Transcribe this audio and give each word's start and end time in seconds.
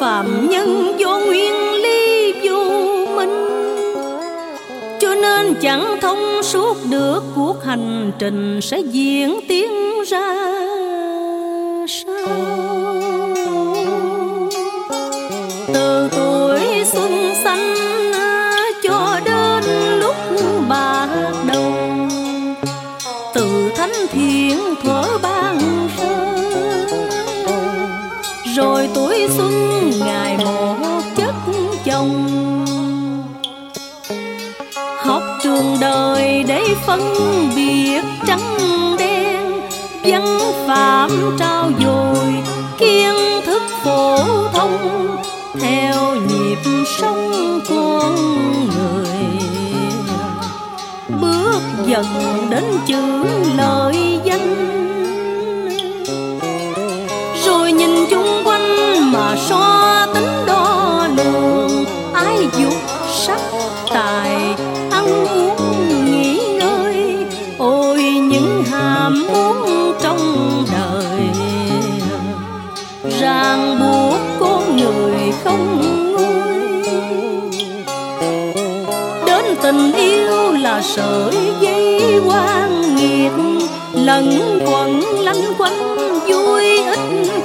phạm 0.00 0.48
nhân 0.48 0.96
vô 0.98 1.18
nguyên 1.18 1.72
lý 1.72 2.32
vô 2.44 2.64
minh. 3.16 3.48
Cho 5.00 5.14
nên 5.14 5.54
chẳng 5.62 5.96
thông 6.00 6.42
suốt 6.42 6.76
được 6.90 7.22
cuộc 7.34 7.64
hành 7.64 8.12
trình 8.18 8.60
sẽ 8.62 8.80
diễn 8.80 9.40
tiến 9.48 9.70
ra 10.06 10.34
sao. 11.88 12.14
Từ 15.74 16.08
tuổi 16.16 16.60
xuân 16.92 17.34
xanh, 17.44 17.74
cho 18.82 19.20
đến 19.24 19.64
lúc 20.00 20.16
bạc 20.68 21.08
đầu, 21.46 21.72
từ 23.34 23.70
thánh 23.76 24.06
thiện 24.12 24.58
thuở 24.82 25.18
ban 25.22 25.58
sơ. 25.98 26.36
Rồi 28.56 28.88
tuổi 28.94 29.28
xuân 29.36 29.65
phân 36.86 37.00
biệt 37.56 38.02
trắng 38.26 38.56
đen, 38.98 39.60
văn 40.04 40.38
phạm 40.66 41.36
trao 41.38 41.70
dồi 41.80 42.34
kiến 42.78 43.14
thức 43.46 43.62
phổ 43.84 44.18
thông, 44.52 45.06
theo 45.60 46.14
nhịp 46.14 46.58
sống 47.00 47.60
con 47.68 48.14
người. 48.64 49.40
Bước 51.20 51.60
dần 51.86 52.04
đến 52.50 52.64
chữ 52.86 53.24
lời 53.56 54.20
danh 54.24 54.55
muốn 69.36 69.92
trong 70.02 70.64
đời. 70.72 71.28
Ràng 73.20 73.78
buộc 73.80 74.20
con 74.40 74.76
người 74.76 75.32
không 75.44 75.80
nguôi. 76.12 76.26
Đến 79.26 79.44
tình 79.62 79.92
yêu 79.92 80.52
là 80.52 80.82
sợi 80.82 81.36
dây 81.60 82.20
quan 82.26 82.96
nghiệt, 82.96 83.32
lẫn 83.92 84.58
quẩn, 84.66 85.00
lanh 85.00 85.54
quanh 85.58 85.96
vui 86.26 86.64
ít 86.84 86.98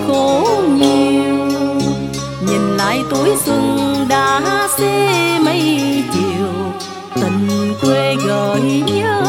khổ 0.07 0.47
nhiều. 0.75 1.47
Nhìn 2.47 2.77
lại 2.77 3.03
tuổi 3.09 3.29
xuân 3.45 3.95
đã 4.09 4.41
xế 4.77 5.09
mây 5.39 5.79
chiều, 6.13 6.47
tình 7.15 7.73
quê 7.81 8.15
gợi 8.27 8.83
nhớ 8.87 9.23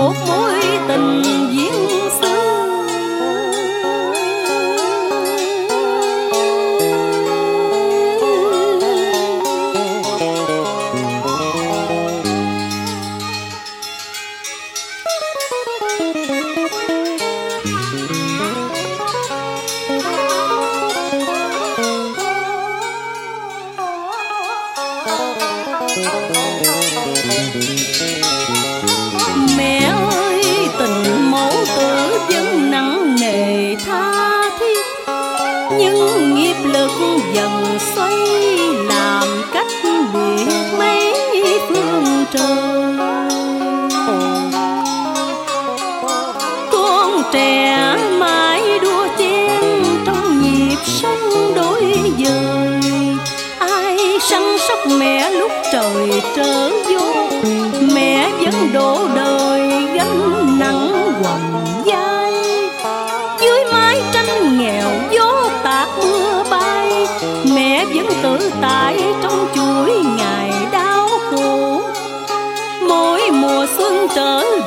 một 0.00 0.14
mối 0.28 0.60
tình 0.88 1.22
duyên 1.52 1.90
Mẹ 16.28 16.39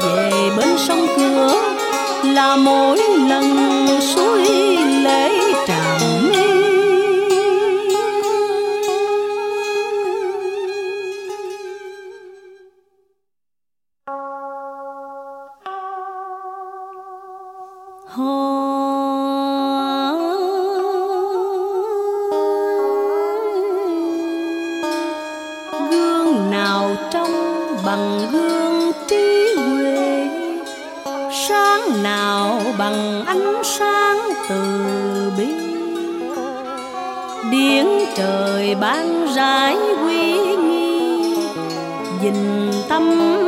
về 0.02 0.50
bên 0.58 0.78
sông 0.78 1.08
cửa 1.18 1.62
Là 2.24 2.56
mỗi 2.56 2.98
lần 3.30 3.88
suối 4.02 4.46
lễ 5.04 5.40
tràn 5.68 6.00
mi. 6.32 6.44
Sáng 31.50 32.04
nào 32.04 32.62
bằng 32.78 33.26
ánh 33.26 33.62
sáng 33.64 34.20
từ 34.50 34.62
bi. 35.38 35.48
Điển 37.52 37.86
trời 38.16 38.76
ban 38.82 39.28
rải 39.36 39.78
quy 40.06 40.38
nghi 40.56 41.36
dình 42.22 42.72
tâm 42.90 43.04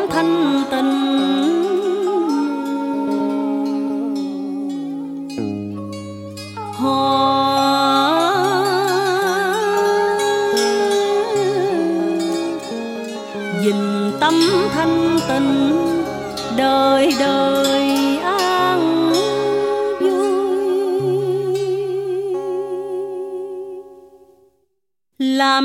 thanh 0.10 0.64
tịnh. 0.72 1.16
Dình 13.64 14.12
tâm 14.20 14.34
thanh 14.76 15.20
tịnh, 15.28 15.78
đời 16.58 17.14
đời 17.20 17.65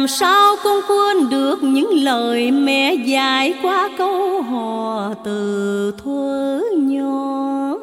làm 0.01 0.09
sao 0.09 0.57
con 0.65 0.81
quên 0.89 1.31
được 1.31 1.63
những 1.63 1.91
lời 1.91 2.51
mẹ 2.51 2.95
dạy 2.95 3.55
qua 3.63 3.89
câu 3.99 4.43
hò 4.43 5.15
từ 5.25 5.93
thuở 5.99 6.61
nhỏ? 6.73 7.75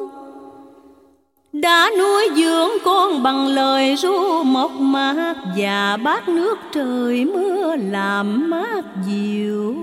Đã 1.52 1.90
nuôi 1.98 2.28
dưỡng 2.36 2.70
con 2.84 3.22
bằng 3.22 3.46
lời 3.46 3.96
ru 3.96 4.42
mộc 4.42 4.70
mạc 4.80 5.34
và 5.56 5.96
bát 6.04 6.28
nước 6.28 6.58
trời 6.72 7.24
mưa 7.24 7.76
làm 7.76 8.50
mát 8.50 8.82
dịu 9.06 9.76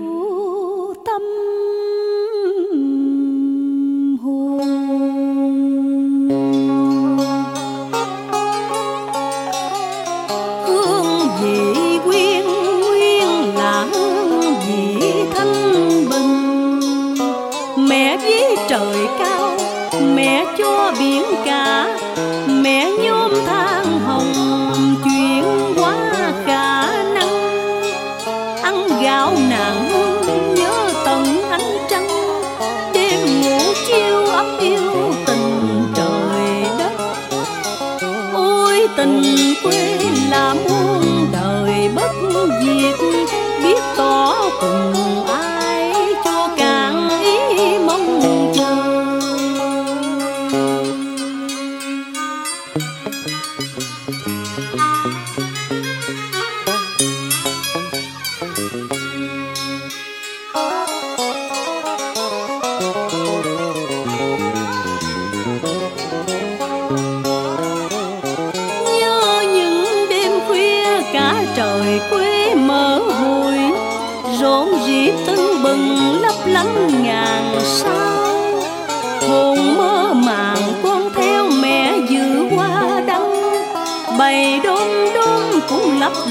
tâm. 1.06 1.22
Mẹ 18.16 18.22
với 18.22 18.56
trời 18.68 19.06
cao, 19.18 19.56
mẹ 20.14 20.44
cho 20.58 20.92
biển 20.98 21.24
cả. 21.44 21.98
Mẹ 22.46 22.90
nhôm 22.92 23.30
than 23.46 24.00
hồng, 24.06 24.32
chuyển 25.04 25.44
qua 25.76 25.96
khả 26.46 27.02
năng. 27.02 27.28
Ăn 28.62 28.88
gạo 29.02 29.32
nặng 29.50 29.90
nhớ 30.54 30.92
tận 31.04 31.42
ánh 31.50 31.78
trăng. 31.90 32.08
Đêm 32.94 33.42
ngủ 33.42 33.58
chiêu 33.86 34.26
ấm 34.26 34.58
yêu 34.60 35.14
tình 35.26 35.84
trời 35.94 36.64
đất. 36.78 36.92
Ôi 38.34 38.88
tình 38.96 39.22
quê 39.62 39.98
là 40.30 40.54
muôn 40.54 41.26
đời 41.32 41.90
bất 41.94 42.12
diệt, 42.62 42.98
biết 43.62 43.80
tỏ 43.96 44.34
cùng 44.60 44.95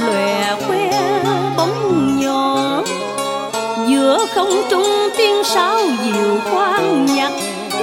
lòe 0.06 0.56
khoe 0.68 0.90
bóng 1.58 2.20
nhỏ. 2.20 2.82
Giữa 3.88 4.26
không 4.36 4.62
trung 4.70 5.10
tiếng 5.18 5.44
sáo 5.44 5.80
dịu 6.04 6.38
khoan 6.52 7.06
nhạc, 7.06 7.32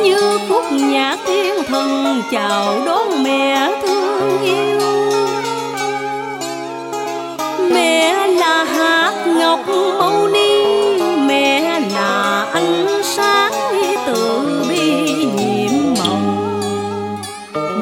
như 0.03 0.39
khúc 0.49 0.73
nhạc 0.73 1.19
thiên 1.27 1.55
thần 1.69 2.23
chào 2.31 2.75
đón 2.87 3.23
mẹ 3.25 3.71
thương 3.83 4.43
yêu. 4.43 4.81
Mẹ 7.71 8.27
là 8.27 8.65
hạt 8.65 9.13
ngọc 9.27 9.61
mâu 9.99 10.29
ni, 10.29 10.65
mẹ 11.27 11.81
là 11.95 12.47
ánh 12.53 13.03
sáng 13.03 13.53
từ 14.07 14.43
bi 14.69 15.15
nhiệm 15.37 15.95
màu. 15.99 16.19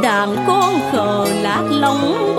Đàn 0.03 0.37
con 0.47 0.81
khờ 0.93 1.27
lạc 1.43 1.63
lòng 1.71 2.30